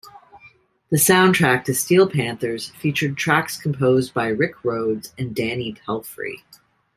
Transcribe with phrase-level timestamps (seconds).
[0.89, 6.43] The soundtrack to Steel Panthers featured tracks composed by Rick Rhodes and Danny Pelfrey.